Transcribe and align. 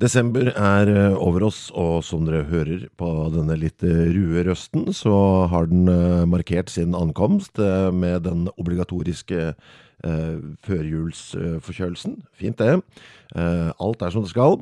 Desember 0.00 0.48
er 0.54 0.88
eh, 0.88 1.14
over 1.20 1.44
oss, 1.50 1.66
og 1.76 2.00
som 2.06 2.24
dere 2.24 2.46
hører 2.48 2.86
på 2.96 3.08
denne 3.34 3.56
litt 3.60 3.84
eh, 3.84 4.08
rue 4.14 4.44
røsten, 4.46 4.86
så 4.96 5.12
har 5.52 5.68
den 5.68 5.90
eh, 5.92 6.24
markert 6.30 6.72
sin 6.72 6.96
ankomst 6.96 7.60
med 7.92 8.24
den 8.28 8.48
obligatoriske 8.56 9.52
førjulsforkjølelsen. 10.64 12.14
Fint 12.32 12.56
det. 12.56 12.78
Alt 13.36 14.00
er 14.00 14.14
som 14.14 14.24
det 14.24 14.30
skal. 14.30 14.54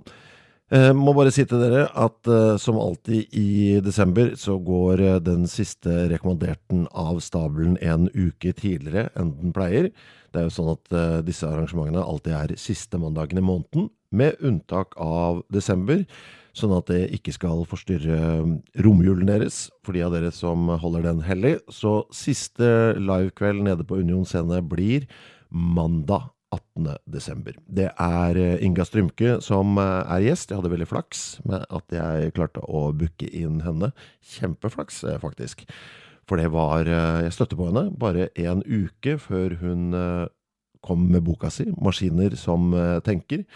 Må 0.98 1.12
bare 1.14 1.30
si 1.30 1.44
til 1.46 1.62
dere 1.62 1.84
at 1.94 2.26
som 2.58 2.80
alltid 2.82 3.36
i 3.38 3.78
desember 3.78 4.32
så 4.34 4.56
går 4.58 5.22
den 5.22 5.46
siste 5.46 6.08
rekommanderten 6.10 6.88
av 6.90 7.22
stabelen 7.22 7.78
en 7.78 8.10
uke 8.16 8.50
tidligere 8.50 9.12
enn 9.14 9.30
den 9.38 9.54
pleier. 9.54 9.92
Det 10.34 10.42
er 10.42 10.48
jo 10.48 10.56
sånn 10.56 10.74
at 10.74 11.22
disse 11.28 11.46
arrangementene 11.46 12.02
alltid 12.02 12.34
er 12.40 12.58
siste 12.58 12.98
mandagen 12.98 13.38
i 13.38 13.46
måneden, 13.46 13.86
med 14.10 14.38
unntak 14.40 14.96
av 15.00 15.42
desember, 15.52 16.04
sånn 16.56 16.74
at 16.74 16.88
det 16.90 17.04
ikke 17.14 17.34
skal 17.36 17.62
forstyrre 17.68 18.18
eh, 18.18 18.54
romjulen 18.84 19.28
deres, 19.30 19.66
for 19.84 19.96
de 19.96 20.06
av 20.06 20.16
dere 20.16 20.32
som 20.34 20.70
holder 20.82 21.06
den 21.10 21.22
hellig. 21.26 21.58
Så 21.70 22.02
siste 22.14 22.96
livekveld 22.98 23.62
nede 23.66 23.86
på 23.86 24.00
Union 24.00 24.26
scene 24.28 24.62
blir 24.64 25.06
mandag 25.48 26.30
18. 26.50 26.96
desember. 27.04 27.56
Det 27.66 27.90
er 27.92 28.38
eh, 28.40 28.64
Inga 28.64 28.84
Strymke 28.88 29.38
som 29.44 29.76
eh, 29.80 30.12
er 30.14 30.24
gjest. 30.28 30.50
Jeg 30.50 30.60
hadde 30.60 30.72
veldig 30.72 30.88
flaks 30.88 31.24
med 31.48 31.64
at 31.68 31.94
jeg 31.94 32.32
klarte 32.36 32.64
å 32.64 32.88
booke 32.96 33.28
inn 33.28 33.60
henne. 33.66 33.92
Kjempeflaks, 34.36 35.02
eh, 35.04 35.18
faktisk. 35.22 35.66
For 36.28 36.36
det 36.36 36.50
var 36.52 36.84
Jeg 36.84 37.32
støtte 37.32 37.56
på 37.56 37.70
henne 37.70 37.86
bare 37.96 38.26
en 38.36 38.60
uke 38.66 39.14
før 39.16 39.54
hun 39.62 39.94
kom 40.84 41.06
med 41.08 41.24
boka 41.24 41.48
si, 41.48 41.64
'Maskiner 41.72 42.36
som 42.36 42.74
tenker'. 43.00 43.46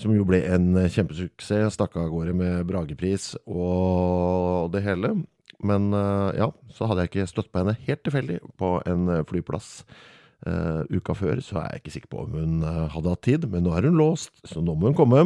Som 0.00 0.14
jo 0.16 0.24
ble 0.28 0.40
en 0.48 0.72
eh, 0.80 0.90
kjempesuksess. 0.92 1.76
Stakk 1.76 1.98
av 2.00 2.10
gårde 2.12 2.34
med 2.36 2.64
Bragepris 2.68 3.32
og 3.44 4.72
det 4.74 4.84
hele. 4.86 5.14
Men 5.62 5.92
eh, 5.94 6.40
ja, 6.40 6.48
så 6.74 6.88
hadde 6.88 7.04
jeg 7.04 7.12
ikke 7.12 7.28
støtt 7.30 7.52
på 7.52 7.62
henne 7.62 7.76
helt 7.86 8.02
tilfeldig 8.06 8.40
på 8.60 8.78
en 8.88 9.12
eh, 9.18 9.28
flyplass 9.28 9.76
Uh, 10.42 10.82
uka 10.90 11.14
før, 11.14 11.38
så 11.38 11.60
er 11.60 11.68
jeg 11.68 11.78
ikke 11.78 11.92
sikker 11.94 12.10
på 12.10 12.22
om 12.24 12.32
hun 12.34 12.64
hadde 12.66 13.12
hatt 13.12 13.20
tid. 13.22 13.44
Men 13.46 13.62
nå 13.62 13.76
er 13.78 13.86
hun 13.86 13.94
låst, 13.94 14.32
så 14.42 14.58
nå 14.58 14.72
må 14.74 14.88
hun 14.88 14.96
komme. 14.98 15.20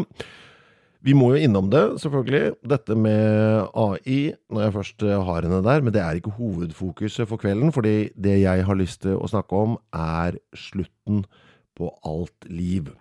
Vi 1.09 1.15
må 1.17 1.31
jo 1.33 1.41
innom 1.41 1.71
det, 1.73 1.81
selvfølgelig. 2.03 2.59
Dette 2.69 2.99
med 3.01 3.71
AI, 3.73 4.35
når 4.53 4.67
jeg 4.67 4.75
først 4.75 5.07
har 5.31 5.49
henne 5.49 5.63
der. 5.65 5.81
Men 5.81 5.97
det 5.97 6.03
er 6.05 6.21
ikke 6.21 6.35
hovedfokuset 6.37 7.31
for 7.33 7.41
kvelden, 7.41 7.73
fordi 7.73 8.11
det 8.13 8.37
jeg 8.43 8.69
har 8.69 8.77
lyst 8.77 9.07
til 9.07 9.17
å 9.17 9.33
snakke 9.33 9.57
om, 9.57 9.81
er 9.97 10.37
slutten 10.53 11.25
på 11.81 11.95
alt 12.05 12.51
liv. 12.53 12.93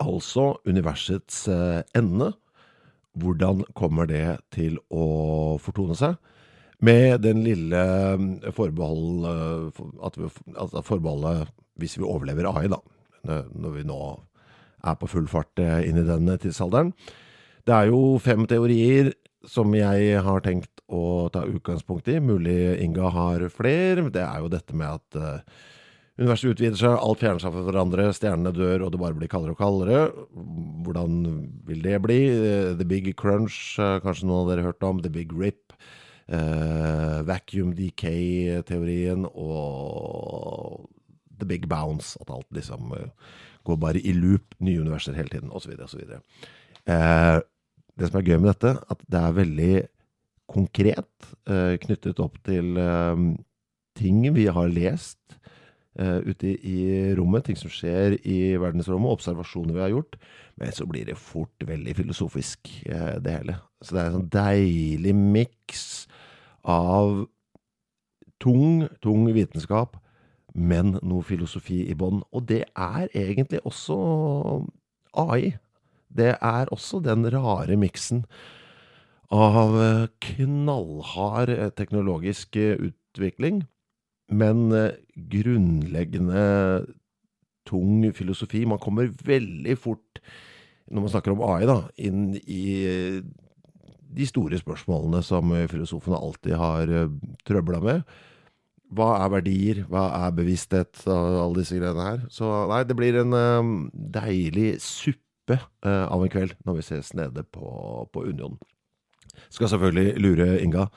Altså 0.00 0.54
universets 0.68 1.44
eh, 1.48 1.82
ende. 1.96 2.32
Hvordan 3.20 3.64
kommer 3.76 4.08
det 4.08 4.40
til 4.54 4.78
å 4.88 5.58
fortone 5.60 5.96
seg? 5.98 6.16
Med 6.80 7.20
den 7.26 7.42
lille 7.44 7.80
eh, 8.16 8.50
forbehold 8.56 9.26
eh, 9.28 9.80
at 10.06 10.18
altså 10.54 10.84
forbeholdet 10.86 11.50
hvis 11.80 11.98
vi 11.98 12.04
overlever 12.06 12.48
AI, 12.50 12.68
da. 12.72 12.80
Når 13.24 13.72
vi 13.74 13.86
nå 13.88 14.00
er 14.80 14.96
på 14.96 15.08
full 15.08 15.26
fart 15.28 15.60
inn 15.60 15.98
i 16.00 16.04
den 16.08 16.28
tidsalderen. 16.40 16.94
Det 17.68 17.72
er 17.72 17.90
jo 17.90 18.16
fem 18.20 18.46
teorier 18.48 19.10
som 19.48 19.72
jeg 19.76 20.20
har 20.24 20.44
tenkt 20.44 20.80
å 20.92 21.28
ta 21.32 21.46
utgangspunkt 21.48 22.08
i. 22.12 22.18
Mulig 22.20 22.76
Inga 22.84 23.12
har 23.12 23.44
flere. 23.52 24.06
Det 24.12 24.24
er 24.24 24.40
jo 24.40 24.52
dette 24.52 24.76
med 24.76 25.00
at 25.00 25.20
universet 26.20 26.52
utvider 26.52 26.78
seg, 26.78 26.94
alt 27.00 27.22
fjerner 27.22 27.42
seg 27.42 27.54
fra 27.54 27.64
hverandre, 27.66 28.10
stjernene 28.16 28.52
dør, 28.54 28.86
og 28.86 28.92
det 28.92 29.00
bare 29.00 29.16
blir 29.16 29.30
kaldere 29.32 29.56
og 29.56 29.60
kaldere. 29.60 30.02
Hvordan 30.84 31.18
vil 31.68 31.82
det 31.84 31.96
bli? 32.04 32.20
Eh, 32.34 32.70
The 32.78 32.86
Big 32.86 33.10
Crunch, 33.18 33.78
eh, 33.80 33.98
kanskje 34.04 34.28
noen 34.28 34.44
av 34.44 34.52
dere 34.52 34.64
har 34.64 34.74
hørt 34.74 34.86
om. 34.86 35.02
The 35.02 35.12
Big 35.12 35.34
Rip. 35.36 35.74
Uh, 36.30 37.24
vacuum 37.26 37.72
decay-teorien 37.74 39.24
og 39.34 40.84
The 41.40 41.48
Big 41.48 41.66
Bounce. 41.66 42.14
At 42.22 42.30
alt 42.30 42.46
liksom 42.54 42.94
går 43.66 43.78
bare 43.80 44.00
i 44.00 44.12
loop, 44.16 44.54
nye 44.64 44.80
universer 44.80 45.16
hele 45.16 45.32
tiden, 45.32 45.50
osv. 45.50 45.74
osv. 45.84 46.02
Eh, 46.86 47.38
det 47.98 48.08
som 48.08 48.20
er 48.20 48.26
gøy 48.26 48.38
med 48.38 48.52
dette, 48.54 48.74
at 48.90 49.04
det 49.10 49.20
er 49.20 49.38
veldig 49.38 49.74
konkret 50.50 51.30
eh, 51.50 51.76
knyttet 51.82 52.22
opp 52.22 52.38
til 52.46 52.78
eh, 52.80 53.26
ting 53.98 54.22
vi 54.34 54.48
har 54.50 54.72
lest 54.72 55.39
eh, 55.98 56.18
ute 56.26 56.52
i, 56.52 56.54
i 56.60 56.78
rommet, 57.18 57.46
ting 57.48 57.58
som 57.58 57.72
skjer 57.72 58.18
i 58.22 58.38
verdensrommet, 58.60 59.10
observasjoner 59.16 59.74
vi 59.76 59.84
har 59.84 59.94
gjort. 59.94 60.18
Men 60.60 60.74
så 60.76 60.86
blir 60.86 61.08
det 61.08 61.18
fort 61.18 61.66
veldig 61.66 61.96
filosofisk, 61.96 62.68
uh, 62.90 63.16
det 63.22 63.36
hele. 63.38 63.56
Så 63.80 63.96
det 63.96 64.02
er 64.02 64.10
en 64.10 64.18
sånn 64.18 64.32
deilig 64.34 65.14
miks 65.16 65.84
av 66.68 67.24
tung, 68.42 68.84
tung 69.00 69.24
vitenskap, 69.32 69.96
men 70.52 70.98
noe 71.00 71.24
filosofi 71.24 71.84
i 71.88 71.96
bånn. 71.96 72.20
Og 72.36 72.44
det 72.50 72.64
er 72.74 73.08
egentlig 73.16 73.62
også 73.64 73.96
AI. 75.16 75.54
Det 76.10 76.34
er 76.36 76.72
også 76.74 77.00
den 77.04 77.24
rare 77.32 77.78
miksen 77.78 78.24
av 79.30 79.76
eh, 79.78 80.06
knallhard 80.26 81.52
teknologisk 81.78 82.58
utvikling, 82.58 83.62
men 84.30 84.70
eh, 84.72 84.96
grunnleggende 85.30 86.86
tung 87.68 88.06
filosofi. 88.16 88.64
Man 88.66 88.80
kommer 88.82 89.10
veldig 89.26 89.76
fort, 89.78 90.22
når 90.90 91.04
man 91.04 91.12
snakker 91.12 91.34
om 91.34 91.44
AI, 91.46 91.66
da, 91.68 91.82
inn 92.00 92.34
i 92.40 92.64
eh, 92.86 93.20
de 94.10 94.26
store 94.26 94.58
spørsmålene 94.58 95.22
som 95.26 95.52
eh, 95.54 95.68
filosofene 95.70 96.18
alltid 96.18 96.58
har 96.58 96.94
trøbla 97.46 97.82
med. 97.84 98.18
Hva 98.90 99.12
er 99.20 99.34
verdier? 99.36 99.84
Hva 99.90 100.08
er 100.24 100.34
bevissthet? 100.34 101.04
og 101.06 101.36
Alle 101.44 101.62
disse 101.62 101.78
greiene 101.78 102.06
her. 102.08 102.24
Så 102.34 102.48
nei, 102.70 102.82
det 102.86 102.96
blir 102.98 103.20
en 103.20 103.36
deilig 103.92 104.80
suppe 104.82 105.60
av 105.86 106.24
en 106.24 106.30
kveld 106.30 106.56
når 106.66 106.80
vi 106.80 106.86
ses 106.88 107.12
nede 107.14 107.44
på, 107.54 107.70
på 108.10 108.24
Union. 108.26 108.58
Skal 109.50 109.70
selvfølgelig 109.70 110.18
lure 110.18 110.48
Inga 110.58 110.88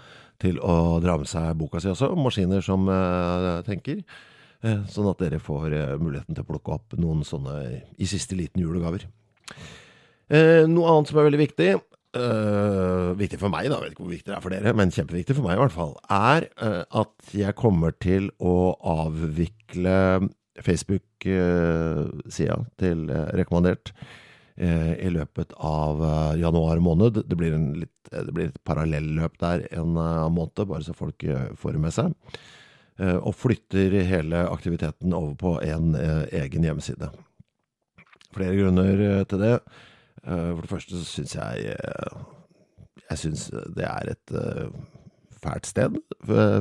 til 0.43 0.59
å 0.59 0.99
dra 1.03 1.17
med 1.19 1.29
seg 1.29 1.55
boka 1.59 1.81
si 1.81 1.91
også, 1.91 2.11
'Maskiner 2.19 2.63
som 2.65 2.87
eh, 2.91 3.63
tenker'. 3.67 4.03
Eh, 4.63 4.83
sånn 4.87 5.09
at 5.11 5.19
dere 5.19 5.39
får 5.43 5.73
eh, 5.75 5.95
muligheten 5.99 6.35
til 6.35 6.43
å 6.45 6.51
plukke 6.51 6.75
opp 6.77 6.95
noen 6.99 7.23
sånne 7.27 7.55
i 7.99 8.07
siste 8.07 8.35
liten 8.39 8.63
julegaver. 8.63 9.07
Noe 10.33 10.87
annet 10.89 11.09
som 11.09 11.19
er 11.19 11.27
veldig 11.27 11.41
viktig, 11.43 11.73
Uh, 12.13 13.17
viktig 13.17 13.39
for 13.41 13.49
meg 13.49 13.65
da, 13.71 13.79
jeg 13.79 13.87
vet 13.87 13.93
ikke 13.95 14.03
hvor 14.03 14.11
viktig 14.13 14.29
det 14.29 14.35
er 14.35 14.41
for 14.43 14.53
dere, 14.53 14.69
men 14.77 14.93
kjempeviktig 14.93 15.33
for 15.33 15.47
meg 15.47 15.57
i 15.57 15.61
hvert 15.63 15.73
fall, 15.73 15.97
er 16.13 16.45
uh, 16.61 16.85
at 17.01 17.31
jeg 17.33 17.57
kommer 17.57 17.89
til 17.97 18.29
å 18.37 18.77
avvikle 18.85 20.29
Facebook-sida 20.61 22.57
til 22.77 23.09
uh, 23.09 23.33
Rekommandert 23.33 23.89
i 24.55 25.09
løpet 25.09 25.53
av 25.57 26.01
eh, 26.05 26.39
januar 26.41 26.81
måned. 26.83 27.23
Det 27.25 27.37
blir, 27.37 27.55
en 27.57 27.71
litt, 27.81 28.11
det 28.11 28.33
blir 28.33 28.51
et 28.51 28.59
parallelløp 28.67 29.39
der 29.41 29.65
en 29.73 29.97
eh, 29.97 30.27
måned, 30.29 30.65
bare 30.69 30.85
så 30.85 30.93
folk 30.97 31.25
eh, 31.25 31.49
får 31.57 31.73
det 31.73 31.81
med 31.81 31.95
seg. 31.95 32.13
Eh, 33.01 33.17
og 33.17 33.33
flytter 33.33 33.97
hele 34.05 34.45
aktiviteten 34.51 35.15
over 35.17 35.33
på 35.39 35.55
en 35.65 35.95
eh, 35.97 36.25
egen 36.43 36.69
hjemmeside. 36.69 37.09
flere 38.33 38.57
grunner 38.57 39.25
til 39.29 39.39
det. 39.41 39.57
For 40.23 40.61
det 40.63 40.69
første 40.69 40.95
så 40.95 41.03
syns 41.03 41.33
jeg 41.35 41.73
Jeg 43.09 43.17
syns 43.19 43.41
det 43.75 43.83
er 43.83 44.09
et 44.13 44.31
fælt 45.43 45.67
sted. 45.67 45.97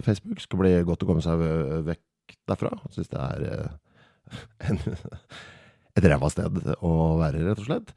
Facebook 0.02 0.40
skal 0.40 0.58
bli 0.58 0.72
godt 0.82 1.04
å 1.04 1.06
komme 1.06 1.22
seg 1.22 1.38
vekk 1.86 2.34
derfra. 2.50 2.72
Syns 2.90 3.08
det 3.08 3.20
er 3.22 3.70
en, 4.68 4.82
et 5.98 6.08
ræva 6.08 6.30
sted 6.32 6.58
å 6.80 6.92
være, 7.20 7.44
rett 7.46 7.60
og 7.60 7.68
slett. 7.68 7.94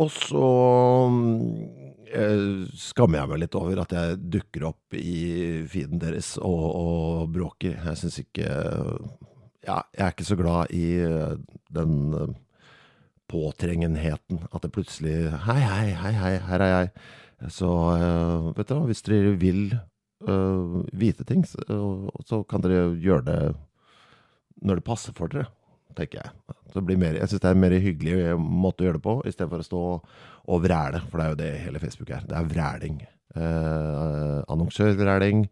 Og 0.00 0.10
så 0.14 0.44
eh, 2.14 2.44
skammer 2.78 3.20
jeg 3.20 3.30
meg 3.32 3.42
litt 3.42 3.56
over 3.58 3.82
at 3.82 3.94
jeg 3.96 4.20
dukker 4.36 4.68
opp 4.70 4.96
i 4.96 5.64
feeden 5.70 6.00
deres 6.00 6.36
og, 6.38 6.62
og 6.70 7.34
bråker. 7.34 7.76
Jeg 7.76 8.00
syns 8.00 8.20
ikke 8.22 8.48
Ja, 9.66 9.82
jeg 9.92 10.04
er 10.06 10.14
ikke 10.14 10.28
så 10.30 10.38
glad 10.40 10.72
i 10.72 10.86
eh, 11.04 11.34
den 11.74 12.14
eh, 12.16 12.32
påtrengenheten. 13.30 14.44
At 14.54 14.64
det 14.64 14.72
plutselig 14.74 15.34
Hei, 15.48 15.60
hei, 15.60 15.90
hei, 15.92 16.14
hei, 16.16 16.34
her 16.48 16.64
er 16.64 16.74
jeg. 16.74 16.92
Så 17.52 17.68
vet 18.56 18.68
dere, 18.68 18.86
hvis 18.88 19.04
dere 19.04 19.36
vil 19.40 19.62
eh, 19.74 20.80
vite 21.02 21.24
ting, 21.28 21.44
så, 21.48 21.60
så 22.28 22.42
kan 22.48 22.64
dere 22.64 22.90
gjøre 23.00 23.26
det 23.28 23.40
når 24.60 24.80
det 24.80 24.86
passer 24.86 25.16
for 25.16 25.32
dere 25.32 25.48
tenker 25.96 26.22
jeg. 26.22 26.56
Mer, 26.90 27.16
jeg 27.18 27.28
syns 27.30 27.42
det 27.42 27.48
er 27.48 27.56
en 27.56 27.62
mer 27.64 27.74
hyggelig 27.82 28.36
måte 28.38 28.84
å 28.84 28.86
gjøre 28.86 29.00
det 29.00 29.06
på, 29.06 29.16
istedenfor 29.26 29.62
å 29.62 29.66
stå 29.66 29.82
og 30.50 30.62
vræle, 30.64 31.02
for 31.10 31.18
det 31.18 31.24
er 31.24 31.32
jo 31.32 31.40
det 31.40 31.50
hele 31.64 31.82
Facebook 31.82 32.12
er. 32.14 32.26
Det 32.28 32.36
er 32.38 32.50
vræling. 32.50 33.00
Eh, 33.30 34.38
annonsørvræling, 34.50 35.44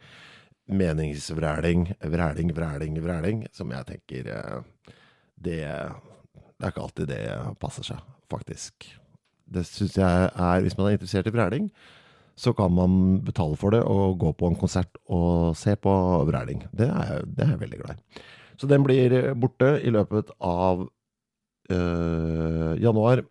meningsvræling, 0.68 1.88
vræling, 2.14 2.54
vræling, 2.56 3.02
vræling, 3.04 3.44
som 3.54 3.74
jeg 3.74 3.88
tenker 3.92 4.30
eh, 4.34 4.94
det, 5.38 5.60
det 6.58 6.64
er 6.66 6.72
ikke 6.72 6.86
alltid 6.86 7.10
det 7.10 7.22
passer 7.62 7.86
seg, 7.92 8.08
faktisk. 8.30 8.88
Det 9.48 9.64
syns 9.64 9.96
jeg 9.96 10.30
er 10.34 10.60
Hvis 10.60 10.76
man 10.76 10.88
er 10.88 10.98
interessert 10.98 11.26
i 11.30 11.32
vræling, 11.32 11.70
så 12.38 12.52
kan 12.52 12.70
man 12.70 13.20
betale 13.24 13.56
for 13.58 13.74
det 13.74 13.82
og 13.82 14.18
gå 14.18 14.32
på 14.32 14.46
en 14.46 14.58
konsert 14.58 14.98
og 15.06 15.56
se 15.56 15.74
på 15.76 15.92
vræling. 16.28 16.66
Det 16.70 16.86
er, 16.86 17.24
det 17.24 17.44
er 17.44 17.54
jeg 17.54 17.60
veldig 17.60 17.78
glad 17.80 17.94
i. 17.94 18.20
Så 18.58 18.66
den 18.66 18.82
blir 18.86 19.14
borte 19.38 19.76
i 19.86 19.90
løpet 19.94 20.32
av 20.42 20.88
øh, 21.70 22.72
januar. 22.82 23.22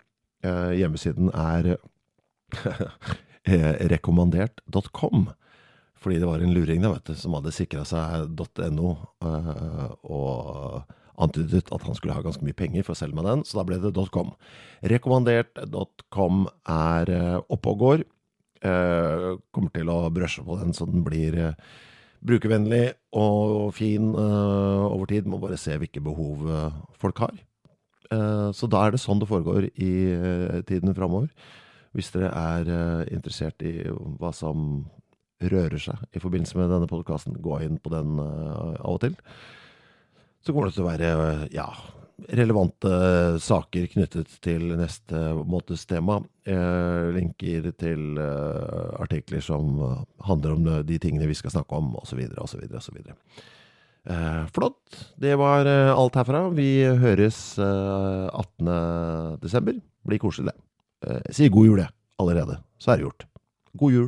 Eh, 0.44 0.72
hjemmesiden 0.80 1.32
er 1.34 1.76
rekommandert.com. 3.92 5.28
Fordi 5.98 6.20
det 6.22 6.30
var 6.30 6.44
en 6.44 6.54
luring 6.54 6.84
da, 6.84 6.94
vet 6.94 7.10
du, 7.10 7.16
som 7.18 7.36
hadde 7.36 7.56
sikra 7.56 7.84
seg 7.88 8.30
.no 8.72 8.94
øh, 9.26 9.88
og 10.06 10.94
antydet 11.18 11.72
at 11.74 11.82
han 11.82 11.98
skulle 11.98 12.14
ha 12.14 12.22
ganske 12.22 12.46
mye 12.46 12.56
penger 12.56 12.86
for 12.86 12.94
å 12.94 13.00
selge 13.00 13.18
meg 13.18 13.26
den, 13.26 13.42
så 13.44 13.58
da 13.58 13.66
ble 13.66 13.80
det 13.82 13.92
.com. 14.14 14.30
Rekommandert.com 14.86 16.46
er 16.70 17.12
oppe 17.50 17.74
og 17.74 17.82
går. 17.82 18.04
kommer 19.52 19.74
til 19.74 19.90
å 19.90 19.98
brøsje 20.14 20.46
på 20.46 20.60
den 20.62 20.78
så 20.78 20.86
den 20.86 21.04
blir 21.06 21.56
brukervennlig 22.26 22.92
og 23.18 23.74
fin 23.78 24.12
uh, 24.16 24.88
over 24.90 25.10
tid. 25.10 25.28
Må 25.30 25.40
bare 25.42 25.60
se 25.60 25.78
hvilke 25.78 26.04
behov 26.04 26.46
uh, 26.48 26.74
folk 27.00 27.22
har. 27.24 27.36
Uh, 28.12 28.50
så 28.56 28.70
da 28.72 28.86
er 28.86 28.96
det 28.96 29.02
sånn 29.04 29.22
det 29.22 29.30
foregår 29.30 29.70
i 29.74 29.94
tiden 30.70 30.96
framover. 30.98 31.30
Hvis 31.96 32.12
dere 32.14 32.30
er 32.30 33.08
interessert 33.10 33.64
i 33.66 33.88
hva 34.20 34.30
som 34.36 34.86
rører 35.42 35.80
seg 35.82 36.18
i 36.18 36.22
forbindelse 36.22 36.58
med 36.60 36.70
denne 36.70 36.90
podkasten, 36.90 37.38
gå 37.42 37.62
inn 37.66 37.80
på 37.82 37.90
den 37.94 38.20
av 38.20 38.92
og 38.92 39.00
til. 39.02 39.16
Så 40.46 40.54
kommer 40.54 40.70
det 40.70 40.78
til 40.78 40.86
å 40.86 40.92
være 40.92 41.48
ja, 41.56 41.66
relevante 42.34 42.90
saker 43.44 43.86
knyttet 43.92 44.32
til 44.44 44.72
neste 44.80 45.20
måneds 45.38 45.86
tema. 45.90 46.20
Eh, 46.48 47.12
linker 47.16 47.70
til 47.78 48.18
eh, 48.22 48.88
artikler 49.02 49.44
som 49.46 49.78
handler 50.26 50.56
om 50.56 50.72
de 50.88 50.98
tingene 51.04 51.30
vi 51.30 51.38
skal 51.38 51.54
snakke 51.54 51.78
om, 51.78 51.94
osv., 52.02 52.24
osv., 52.42 52.66
osv. 52.82 53.04
Eh, 54.10 54.46
flott. 54.56 55.14
Det 55.16 55.36
var 55.36 55.68
eh, 55.68 55.92
alt 55.92 56.16
herfra. 56.16 56.48
Vi 56.56 56.70
høres 57.02 57.58
eh, 57.60 58.28
18. 58.32 59.40
desember. 59.44 59.76
Blir 60.08 60.22
koselig, 60.24 60.54
det. 60.54 61.34
Si 61.36 61.50
god 61.52 61.68
jul, 61.68 61.82
jeg. 61.84 61.92
Allerede. 62.22 62.56
Så 62.80 62.94
er 62.94 62.98
det 62.98 63.08
gjort. 63.10 63.26
God 63.78 63.94
jul. 63.94 64.08